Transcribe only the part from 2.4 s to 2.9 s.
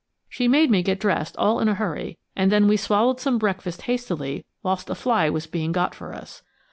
then we